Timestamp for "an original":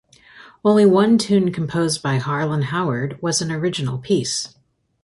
3.39-3.99